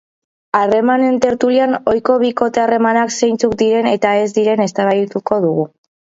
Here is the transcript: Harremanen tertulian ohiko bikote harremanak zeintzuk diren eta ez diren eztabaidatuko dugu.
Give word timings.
Harremanen 0.59 1.19
tertulian 1.25 1.75
ohiko 1.91 2.15
bikote 2.23 2.63
harremanak 2.63 3.13
zeintzuk 3.21 3.55
diren 3.61 3.93
eta 3.93 4.17
ez 4.25 4.27
diren 4.41 4.67
eztabaidatuko 4.69 5.41
dugu. 5.47 5.71